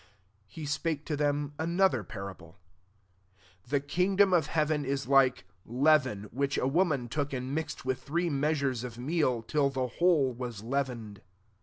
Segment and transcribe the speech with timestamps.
[0.49, 2.55] 33 He spake to them ano ther parable:
[3.09, 8.27] *« The kingdom of heaven is like leaven, which a woman took and mixed with three
[8.27, 11.21] measures of meaU till the whole was leavened."